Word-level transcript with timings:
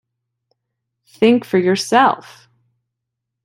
Think 1.05 1.45
for 1.45 1.59
yourself! 1.59 2.49